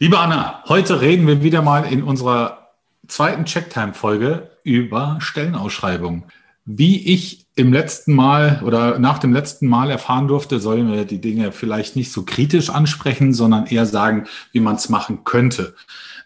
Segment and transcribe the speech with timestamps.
[0.00, 2.68] Liebe Anna, heute reden wir wieder mal in unserer
[3.08, 6.22] zweiten Checktime-Folge über Stellenausschreibungen.
[6.64, 11.20] Wie ich im letzten Mal oder nach dem letzten Mal erfahren durfte, sollen wir die
[11.20, 15.74] Dinge vielleicht nicht so kritisch ansprechen, sondern eher sagen, wie man es machen könnte.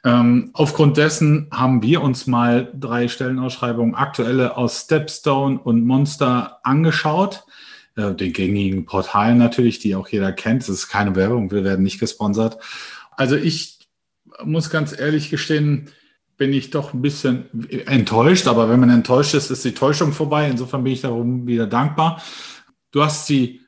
[0.05, 7.45] Ähm, aufgrund dessen haben wir uns mal drei Stellenausschreibungen aktuelle aus Stepstone und Monster angeschaut.
[7.97, 10.62] Äh, den gängigen Portalen natürlich, die auch jeder kennt.
[10.62, 12.59] Es ist keine Werbung, wir werden nicht gesponsert.
[13.23, 13.78] Also ich
[14.42, 15.91] muss ganz ehrlich gestehen,
[16.37, 17.47] bin ich doch ein bisschen
[17.87, 20.48] enttäuscht, aber wenn man enttäuscht ist, ist die Täuschung vorbei.
[20.51, 22.20] Insofern bin ich darum wieder dankbar.
[22.91, 23.61] Du hast sie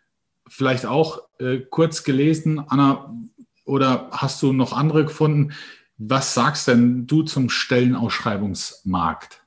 [0.48, 3.14] vielleicht auch äh, kurz gelesen, Anna,
[3.64, 5.52] oder hast du noch andere gefunden?
[5.98, 9.43] Was sagst denn du zum Stellenausschreibungsmarkt?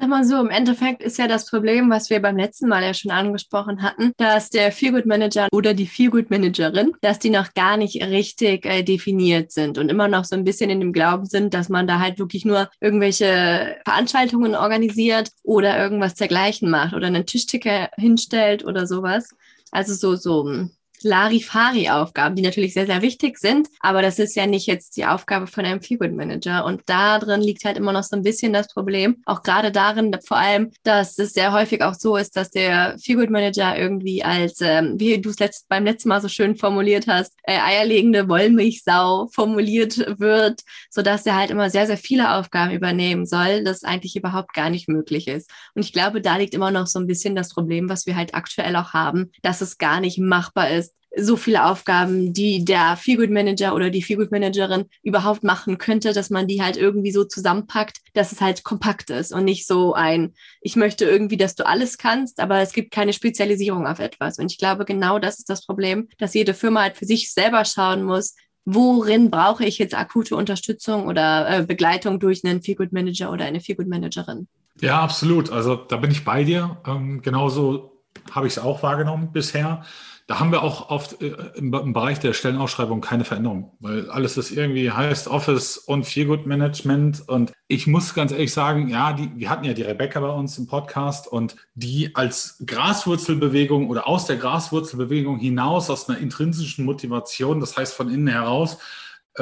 [0.00, 2.94] Sag mal so, im Endeffekt ist ja das Problem, was wir beim letzten Mal ja
[2.94, 7.76] schon angesprochen hatten, dass der Feelgood Manager oder die Feelgood Managerin, dass die noch gar
[7.76, 11.52] nicht richtig äh, definiert sind und immer noch so ein bisschen in dem Glauben sind,
[11.52, 17.26] dass man da halt wirklich nur irgendwelche Veranstaltungen organisiert oder irgendwas dergleichen macht oder einen
[17.26, 19.30] Tischticker hinstellt oder sowas.
[19.72, 20.68] Also so, so
[21.02, 25.46] Larifari-Aufgaben, die natürlich sehr, sehr wichtig sind, aber das ist ja nicht jetzt die Aufgabe
[25.46, 26.64] von einem Feelgood Manager.
[26.64, 30.14] Und da drin liegt halt immer noch so ein bisschen das Problem, auch gerade darin,
[30.26, 34.60] vor allem, dass es sehr häufig auch so ist, dass der Feelgood Manager irgendwie als,
[34.60, 39.28] ähm, wie du es letzt, beim letzten Mal so schön formuliert hast, äh, eierlegende Wollmilchsau
[39.32, 44.52] formuliert wird, sodass er halt immer sehr, sehr viele Aufgaben übernehmen soll, das eigentlich überhaupt
[44.54, 45.50] gar nicht möglich ist.
[45.74, 48.34] Und ich glaube, da liegt immer noch so ein bisschen das Problem, was wir halt
[48.34, 50.87] aktuell auch haben, dass es gar nicht machbar ist,
[51.18, 56.30] so viele Aufgaben, die der Feelgood Manager oder die Feelgood Managerin überhaupt machen könnte, dass
[56.30, 60.34] man die halt irgendwie so zusammenpackt, dass es halt kompakt ist und nicht so ein,
[60.60, 64.38] ich möchte irgendwie, dass du alles kannst, aber es gibt keine Spezialisierung auf etwas.
[64.38, 67.64] Und ich glaube, genau das ist das Problem, dass jede Firma halt für sich selber
[67.64, 68.34] schauen muss,
[68.64, 73.60] worin brauche ich jetzt akute Unterstützung oder äh, Begleitung durch einen Feelgood Manager oder eine
[73.60, 74.46] Feelgood Managerin.
[74.80, 75.50] Ja, absolut.
[75.50, 76.76] Also da bin ich bei dir.
[76.86, 79.84] Ähm, genauso habe ich es auch wahrgenommen bisher.
[80.28, 84.50] Da haben wir auch oft äh, im, Bereich der Stellenausschreibung keine Veränderung, weil alles ist
[84.50, 87.26] irgendwie heißt Office und Feelgood Management.
[87.26, 90.58] Und ich muss ganz ehrlich sagen, ja, die, wir hatten ja die Rebecca bei uns
[90.58, 97.58] im Podcast und die als Graswurzelbewegung oder aus der Graswurzelbewegung hinaus, aus einer intrinsischen Motivation,
[97.58, 98.76] das heißt von innen heraus,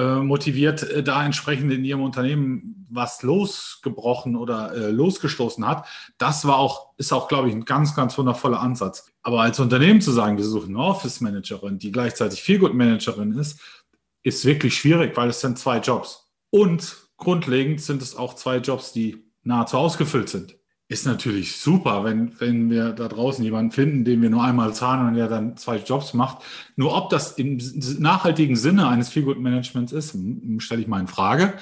[0.02, 5.86] motiviert, äh, da entsprechend in ihrem Unternehmen was losgebrochen oder äh, losgestoßen hat.
[6.18, 9.10] Das war auch, ist auch, glaube ich, ein ganz, ganz wundervoller Ansatz.
[9.22, 13.60] Aber als Unternehmen zu sagen, wir suchen eine Office-Managerin, die gleichzeitig Feelgood-Managerin ist,
[14.22, 16.30] ist wirklich schwierig, weil es sind zwei Jobs.
[16.50, 20.56] Und grundlegend sind es auch zwei Jobs, die nahezu ausgefüllt sind
[20.88, 25.08] ist natürlich super, wenn, wenn wir da draußen jemanden finden, den wir nur einmal zahlen
[25.08, 26.38] und der dann zwei Jobs macht.
[26.76, 27.58] Nur ob das im
[27.98, 30.16] nachhaltigen Sinne eines Feelgood-Managements ist,
[30.58, 31.54] stelle ich mal in Frage.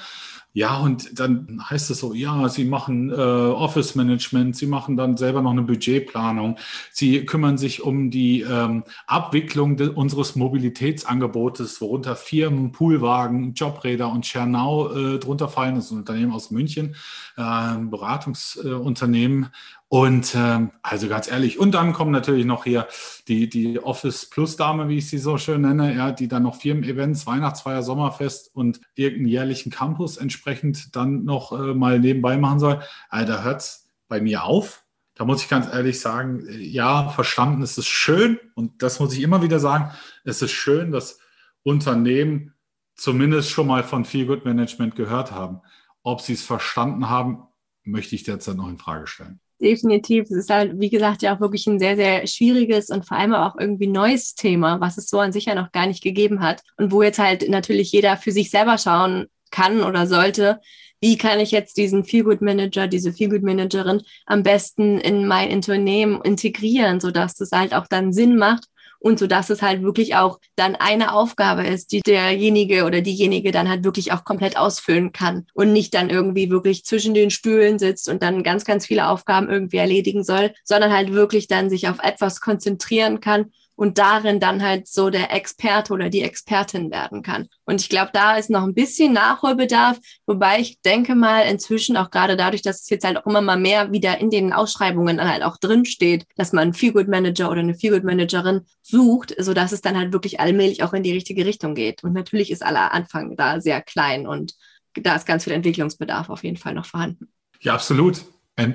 [0.55, 5.17] Ja, und dann heißt es so, ja, Sie machen äh, Office Management, Sie machen dann
[5.17, 6.55] selber noch eine Budgetplanung,
[6.93, 14.93] Sie kümmern sich um die ähm, Abwicklung unseres Mobilitätsangebotes, worunter Firmen, Poolwagen, Jobräder und Schernau
[14.93, 15.75] äh, drunter fallen.
[15.75, 16.95] Das ist ein Unternehmen aus München,
[17.35, 19.47] äh, ein Beratungsunternehmen.
[19.87, 22.87] Und ähm, also ganz ehrlich, und dann kommen natürlich noch hier
[23.27, 26.55] die, die Office Plus Dame, wie ich sie so schön nenne, ja, die dann noch
[26.59, 32.81] Firmen-Events, Weihnachtsfeier, Sommerfest und irgendeinen jährlichen Campus entsprechend dann noch äh, mal nebenbei machen soll.
[33.09, 34.83] Also da hört es bei mir auf.
[35.13, 39.13] Da muss ich ganz ehrlich sagen, äh, ja, verstanden, es ist schön und das muss
[39.13, 39.91] ich immer wieder sagen,
[40.23, 41.19] es ist schön, dass
[41.63, 42.53] Unternehmen
[42.95, 45.61] zumindest schon mal von Feel Good Management gehört haben.
[46.01, 47.43] Ob sie es verstanden haben,
[47.83, 49.39] möchte ich derzeit noch in Frage stellen.
[49.61, 50.25] Definitiv.
[50.25, 53.33] Es ist halt, wie gesagt, ja auch wirklich ein sehr, sehr schwieriges und vor allem
[53.33, 56.61] auch irgendwie neues Thema, was es so an sich ja noch gar nicht gegeben hat.
[56.77, 60.59] Und wo jetzt halt natürlich jeder für sich selber schauen kann oder sollte,
[60.99, 66.21] wie kann ich jetzt diesen Feelgood Manager, diese Feelgood Managerin am besten in mein Unternehmen
[66.23, 68.65] integrieren, sodass das halt auch dann Sinn macht
[69.05, 73.51] und so dass es halt wirklich auch dann eine Aufgabe ist, die derjenige oder diejenige
[73.51, 77.77] dann halt wirklich auch komplett ausfüllen kann und nicht dann irgendwie wirklich zwischen den Stühlen
[77.77, 81.87] sitzt und dann ganz, ganz viele Aufgaben irgendwie erledigen soll, sondern halt wirklich dann sich
[81.87, 87.21] auf etwas konzentrieren kann und darin dann halt so der Experte oder die Expertin werden
[87.21, 87.47] kann.
[87.65, 92.09] Und ich glaube, da ist noch ein bisschen Nachholbedarf, wobei ich denke mal inzwischen auch
[92.09, 95.31] gerade dadurch, dass es jetzt halt auch immer mal mehr wieder in den Ausschreibungen dann
[95.31, 99.53] halt auch drin steht, dass man einen Feelgood Manager oder eine Feelgood Managerin sucht, so
[99.53, 102.03] dass es dann halt wirklich allmählich auch in die richtige Richtung geht.
[102.03, 104.53] Und natürlich ist aller Anfang da sehr klein und
[104.93, 107.29] da ist ganz viel Entwicklungsbedarf auf jeden Fall noch vorhanden.
[107.59, 108.23] Ja, absolut.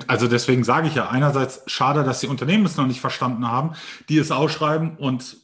[0.07, 3.73] Also deswegen sage ich ja, einerseits schade, dass die Unternehmen es noch nicht verstanden haben,
[4.09, 5.37] die es ausschreiben und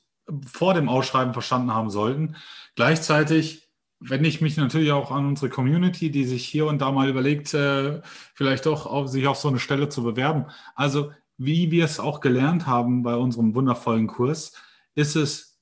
[0.45, 2.36] vor dem Ausschreiben verstanden haben sollten.
[2.75, 3.68] Gleichzeitig
[4.00, 7.54] wende ich mich natürlich auch an unsere Community, die sich hier und da mal überlegt,
[7.54, 8.01] äh,
[8.36, 10.45] vielleicht doch auf, sich auf so eine Stelle zu bewerben.
[10.75, 14.54] Also wie wir es auch gelernt haben bei unserem wundervollen Kurs,
[14.95, 15.56] ist es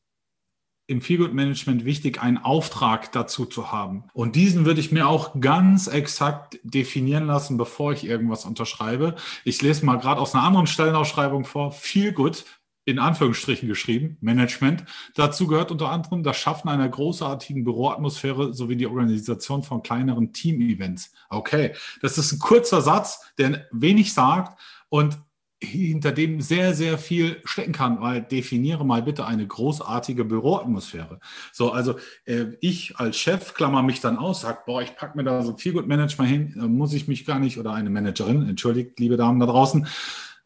[0.87, 4.03] im Feelgood Management wichtig, einen Auftrag dazu zu haben.
[4.13, 9.15] Und diesen würde ich mir auch ganz exakt definieren lassen, bevor ich irgendwas unterschreibe.
[9.43, 11.71] Ich lese mal gerade aus einer anderen Stellenausschreibung vor.
[11.71, 12.45] Feelgood
[12.85, 14.85] in Anführungsstrichen geschrieben, Management.
[15.15, 21.11] Dazu gehört unter anderem das Schaffen einer großartigen Büroatmosphäre sowie die Organisation von kleineren Team-Events.
[21.29, 24.59] Okay, das ist ein kurzer Satz, der wenig sagt
[24.89, 25.17] und
[25.65, 31.19] hinter dem sehr, sehr viel stecken kann, weil definiere mal bitte eine großartige Büroatmosphäre.
[31.51, 31.95] So, also
[32.25, 35.57] äh, ich als Chef klammer mich dann aus, sage, boah, ich packe mir da so
[35.57, 39.39] viel gut Management hin, muss ich mich gar nicht, oder eine Managerin, entschuldigt, liebe Damen
[39.39, 39.87] da draußen,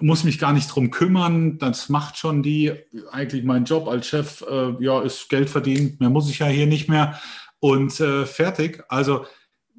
[0.01, 2.73] muss mich gar nicht drum kümmern, das macht schon die,
[3.11, 6.67] eigentlich mein Job als Chef, äh, ja, ist Geld verdienen, mehr muss ich ja hier
[6.67, 7.19] nicht mehr
[7.59, 8.83] und äh, fertig.
[8.87, 9.25] Also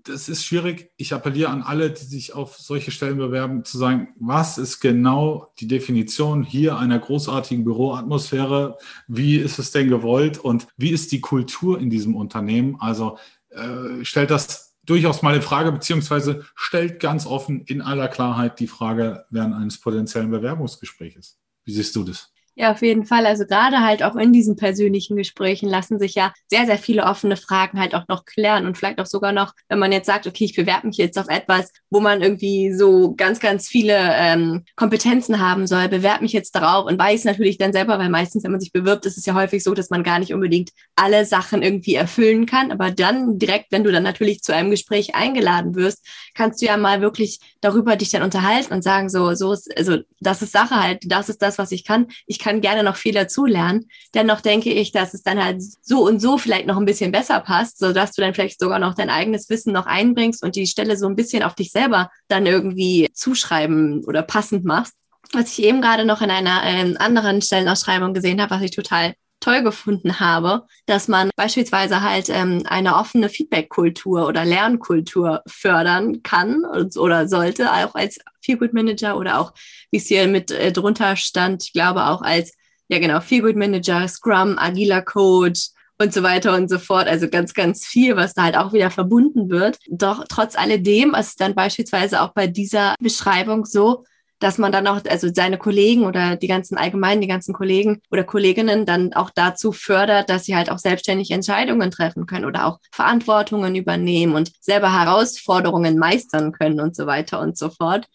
[0.04, 0.90] das ist schwierig.
[0.96, 5.52] Ich appelliere an alle, die sich auf solche Stellen bewerben, zu sagen, was ist genau
[5.58, 8.78] die Definition hier einer großartigen Büroatmosphäre?
[9.08, 12.76] Wie ist es denn gewollt und wie ist die Kultur in diesem Unternehmen?
[12.80, 13.18] Also
[13.50, 18.66] äh, stellt das durchaus mal in Frage, beziehungsweise stellt ganz offen in aller Klarheit die
[18.66, 21.38] Frage während eines potenziellen Bewerbungsgespräches.
[21.64, 22.32] Wie siehst du das?
[22.60, 23.24] Ja, auf jeden Fall.
[23.24, 27.36] Also gerade halt auch in diesen persönlichen Gesprächen lassen sich ja sehr, sehr viele offene
[27.36, 30.44] Fragen halt auch noch klären und vielleicht auch sogar noch, wenn man jetzt sagt, okay,
[30.44, 35.40] ich bewerbe mich jetzt auf etwas, wo man irgendwie so ganz, ganz viele ähm, Kompetenzen
[35.40, 38.60] haben soll, bewerbe mich jetzt darauf und weiß natürlich dann selber, weil meistens, wenn man
[38.60, 41.94] sich bewirbt, ist es ja häufig so, dass man gar nicht unbedingt alle Sachen irgendwie
[41.94, 42.72] erfüllen kann.
[42.72, 46.76] Aber dann direkt, wenn du dann natürlich zu einem Gespräch eingeladen wirst, kannst du ja
[46.76, 50.76] mal wirklich darüber dich dann unterhalten und sagen, so, so ist, also das ist Sache
[50.76, 52.08] halt, das ist das, was ich kann.
[52.26, 53.88] Ich kann kann gerne noch viel dazulernen.
[54.14, 57.38] Dennoch denke ich, dass es dann halt so und so vielleicht noch ein bisschen besser
[57.40, 60.96] passt, sodass du dann vielleicht sogar noch dein eigenes Wissen noch einbringst und die Stelle
[60.96, 64.94] so ein bisschen auf dich selber dann irgendwie zuschreiben oder passend machst.
[65.32, 69.14] Was ich eben gerade noch in einer äh, anderen Stellenausschreibung gesehen habe, was ich total
[69.40, 76.64] toll gefunden habe, dass man beispielsweise halt ähm, eine offene Feedback-Kultur oder Lernkultur fördern kann
[76.64, 79.52] oder sollte, auch als Feelgood Manager oder auch,
[79.90, 82.52] wie es hier mit äh, drunter stand, ich glaube auch als,
[82.88, 85.70] ja genau, Feelgood Manager, Scrum, agiler Coach,
[86.00, 87.06] und so weiter und so fort.
[87.06, 89.78] Also ganz, ganz viel, was da halt auch wieder verbunden wird.
[89.90, 94.04] Doch trotz alledem ist es dann beispielsweise auch bei dieser Beschreibung so,
[94.40, 98.24] dass man dann auch, also seine Kollegen oder die ganzen allgemein, die ganzen Kollegen oder
[98.24, 102.78] Kolleginnen dann auch dazu fördert, dass sie halt auch selbstständig Entscheidungen treffen können oder auch
[102.90, 108.08] Verantwortungen übernehmen und selber Herausforderungen meistern können und so weiter und so fort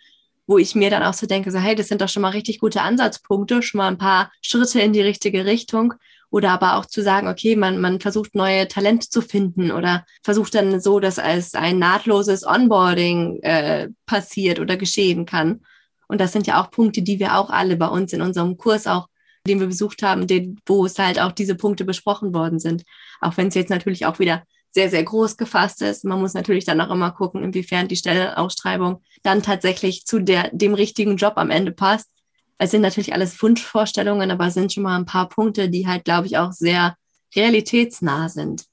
[0.47, 2.59] wo ich mir dann auch so denke, so hey, das sind doch schon mal richtig
[2.59, 5.95] gute Ansatzpunkte, schon mal ein paar Schritte in die richtige Richtung.
[6.31, 10.53] Oder aber auch zu sagen, okay, man, man versucht neue Talente zu finden oder versucht
[10.55, 15.61] dann so, dass als ein nahtloses Onboarding äh, passiert oder geschehen kann.
[16.07, 18.87] Und das sind ja auch Punkte, die wir auch alle bei uns in unserem Kurs
[18.87, 19.07] auch,
[19.47, 22.83] den wir besucht haben, den, wo es halt auch diese Punkte besprochen worden sind.
[23.21, 24.43] Auch wenn es jetzt natürlich auch wieder
[24.75, 26.03] sehr, sehr groß gefasst ist.
[26.03, 30.73] Man muss natürlich dann auch immer gucken, inwiefern die Stellenausschreibung dann tatsächlich zu der, dem
[30.73, 32.09] richtigen Job am Ende passt.
[32.57, 36.03] Es sind natürlich alles Wunschvorstellungen, aber es sind schon mal ein paar Punkte, die halt,
[36.03, 36.95] glaube ich, auch sehr
[37.35, 38.65] realitätsnah sind.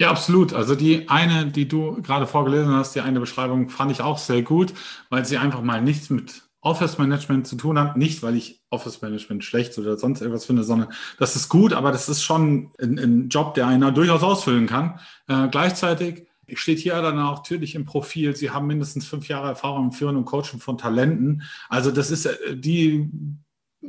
[0.00, 0.54] Ja, absolut.
[0.54, 4.40] Also die eine, die du gerade vorgelesen hast, die eine Beschreibung fand ich auch sehr
[4.40, 4.72] gut,
[5.10, 7.96] weil sie einfach mal nichts mit Office Management zu tun hat.
[7.96, 10.88] Nicht, weil ich Office Management schlecht oder sonst irgendwas finde, sondern
[11.18, 15.00] das ist gut, aber das ist schon ein, ein Job, der einer durchaus ausfüllen kann.
[15.26, 19.86] Äh, gleichzeitig steht hier dann auch natürlich im Profil, Sie haben mindestens fünf Jahre Erfahrung
[19.86, 21.42] im Führen und Coaching von Talenten.
[21.68, 23.08] Also das ist äh, die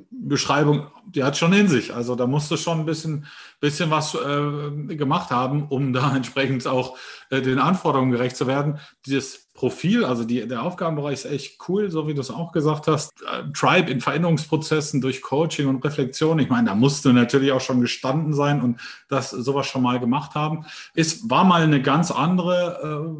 [0.09, 1.93] Beschreibung, die hat schon in sich.
[1.93, 3.25] Also da musst du schon ein bisschen,
[3.59, 6.97] bisschen was äh, gemacht haben, um da entsprechend auch
[7.29, 8.79] äh, den Anforderungen gerecht zu werden.
[9.05, 12.87] Dieses Profil, also die, der Aufgabenbereich ist echt cool, so wie du es auch gesagt
[12.87, 13.11] hast.
[13.21, 16.39] Äh, Tribe in Veränderungsprozessen durch Coaching und Reflexion.
[16.39, 18.79] Ich meine, da musst du natürlich auch schon gestanden sein und
[19.09, 20.65] das sowas schon mal gemacht haben.
[20.93, 23.17] Es war mal eine ganz andere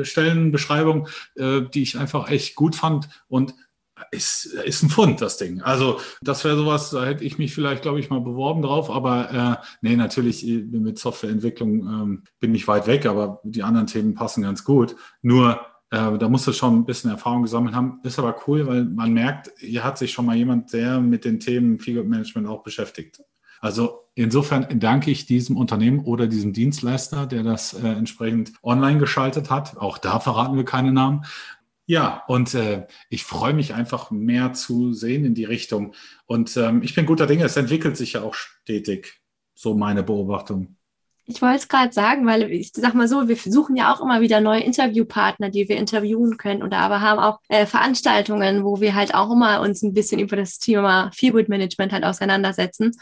[0.00, 1.06] äh, Stellenbeschreibung,
[1.36, 3.54] äh, die ich einfach echt gut fand und
[4.10, 5.60] ist, ist ein Fund, das Ding.
[5.60, 9.60] Also das wäre sowas, da hätte ich mich vielleicht, glaube ich, mal beworben drauf, aber
[9.60, 14.14] äh, nee, natürlich äh, mit Softwareentwicklung ähm, bin ich weit weg, aber die anderen Themen
[14.14, 14.96] passen ganz gut.
[15.22, 18.00] Nur äh, da musst du schon ein bisschen Erfahrung gesammelt haben.
[18.02, 21.40] Ist aber cool, weil man merkt, hier hat sich schon mal jemand sehr mit den
[21.40, 23.20] Themen Figure Management auch beschäftigt.
[23.60, 29.50] Also insofern danke ich diesem Unternehmen oder diesem Dienstleister, der das äh, entsprechend online geschaltet
[29.50, 29.76] hat.
[29.78, 31.24] Auch da verraten wir keine Namen.
[31.88, 35.94] Ja, und äh, ich freue mich einfach mehr zu sehen in die Richtung.
[36.26, 39.22] Und ähm, ich bin guter Dinge, es entwickelt sich ja auch stetig,
[39.54, 40.76] so meine Beobachtung.
[41.24, 44.20] Ich wollte es gerade sagen, weil ich sag mal so, wir suchen ja auch immer
[44.20, 48.94] wieder neue Interviewpartner, die wir interviewen können oder aber haben auch äh, Veranstaltungen, wo wir
[48.94, 52.98] halt auch immer uns ein bisschen über das Thema Feelgood Management halt auseinandersetzen.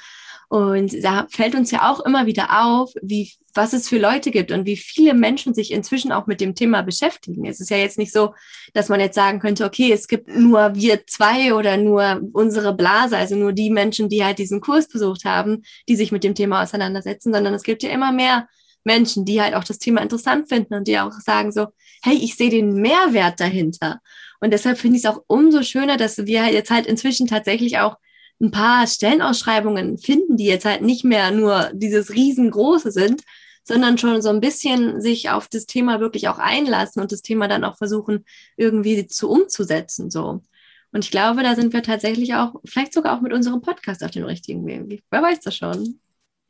[0.48, 4.52] Und da fällt uns ja auch immer wieder auf, wie, was es für Leute gibt
[4.52, 7.46] und wie viele Menschen sich inzwischen auch mit dem Thema beschäftigen.
[7.46, 8.32] Es ist ja jetzt nicht so,
[8.72, 13.16] dass man jetzt sagen könnte, okay, es gibt nur wir zwei oder nur unsere Blase,
[13.16, 16.62] also nur die Menschen, die halt diesen Kurs besucht haben, die sich mit dem Thema
[16.62, 18.46] auseinandersetzen, sondern es gibt ja immer mehr
[18.84, 21.66] Menschen, die halt auch das Thema interessant finden und die auch sagen so,
[22.04, 24.00] hey, ich sehe den Mehrwert dahinter.
[24.40, 27.96] Und deshalb finde ich es auch umso schöner, dass wir jetzt halt inzwischen tatsächlich auch
[28.40, 33.22] ein paar Stellenausschreibungen finden, die jetzt halt nicht mehr nur dieses riesengroße sind,
[33.64, 37.48] sondern schon so ein bisschen sich auf das Thema wirklich auch einlassen und das Thema
[37.48, 38.24] dann auch versuchen,
[38.56, 40.42] irgendwie zu umzusetzen, so.
[40.92, 44.12] Und ich glaube, da sind wir tatsächlich auch, vielleicht sogar auch mit unserem Podcast auf
[44.12, 45.02] dem richtigen Weg.
[45.10, 46.00] Wer weiß das schon?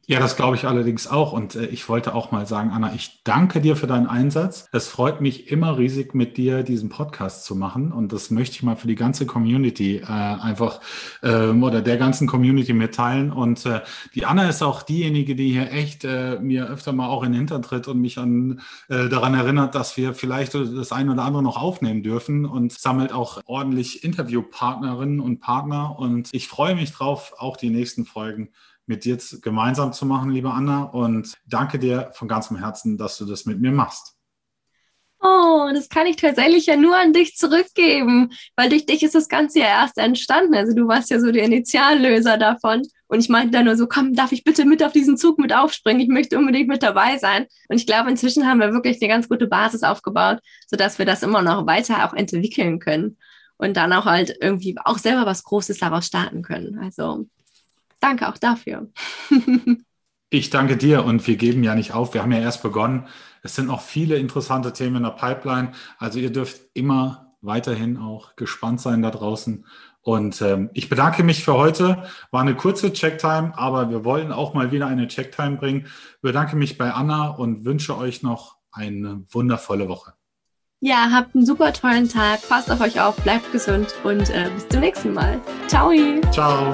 [0.09, 1.33] Ja, das glaube ich allerdings auch.
[1.33, 4.69] Und äh, ich wollte auch mal sagen, Anna, ich danke dir für deinen Einsatz.
[4.71, 7.91] Es freut mich immer riesig, mit dir diesen Podcast zu machen.
[7.91, 10.81] Und das möchte ich mal für die ganze Community äh, einfach
[11.25, 13.33] ähm, oder der ganzen Community mitteilen.
[13.33, 13.81] Und äh,
[14.15, 17.39] die Anna ist auch diejenige, die hier echt äh, mir öfter mal auch in den
[17.39, 21.43] Hintern tritt und mich an, äh, daran erinnert, dass wir vielleicht das eine oder andere
[21.43, 25.99] noch aufnehmen dürfen und sammelt auch ordentlich Interviewpartnerinnen und Partner.
[25.99, 28.51] Und ich freue mich drauf, auch die nächsten Folgen
[28.87, 30.85] mit dir gemeinsam zu machen, liebe Anna.
[30.85, 34.17] Und danke dir von ganzem Herzen, dass du das mit mir machst.
[35.21, 39.29] Oh, das kann ich tatsächlich ja nur an dich zurückgeben, weil durch dich ist das
[39.29, 40.55] Ganze ja erst entstanden.
[40.55, 42.83] Also du warst ja so der Initiallöser davon.
[43.09, 45.55] Und ich meinte dann nur so, komm, darf ich bitte mit auf diesen Zug mit
[45.55, 46.03] aufspringen?
[46.03, 47.47] Ich möchte unbedingt mit dabei sein.
[47.69, 50.39] Und ich glaube, inzwischen haben wir wirklich eine ganz gute Basis aufgebaut,
[50.69, 53.17] sodass wir das immer noch weiter auch entwickeln können
[53.59, 56.79] und dann auch halt irgendwie auch selber was Großes daraus starten können.
[56.79, 57.27] Also
[58.07, 58.89] danke auch dafür.
[60.31, 62.15] ich danke dir und wir geben ja nicht auf.
[62.15, 63.07] Wir haben ja erst begonnen.
[63.43, 65.73] Es sind noch viele interessante Themen in der Pipeline.
[65.99, 69.67] Also ihr dürft immer weiterhin auch gespannt sein da draußen.
[70.01, 72.05] Und ähm, ich bedanke mich für heute.
[72.31, 75.87] War eine kurze Checktime, aber wir wollen auch mal wieder eine Checktime bringen.
[75.87, 80.13] Ich bedanke mich bei Anna und wünsche euch noch eine wundervolle Woche.
[80.81, 82.47] Ja, habt einen super tollen Tag.
[82.49, 85.41] Passt auf euch auf, bleibt gesund und äh, bis zum nächsten Mal.
[85.67, 85.91] Ciao.
[86.31, 86.73] Ciao.